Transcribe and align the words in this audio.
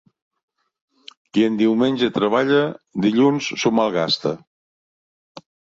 Qui 1.33 1.45
en 1.49 1.59
diumenge 1.61 2.11
treballa, 2.17 2.65
en 2.71 3.07
dilluns 3.09 3.53
s'ho 3.61 3.77
malgasta. 3.83 4.37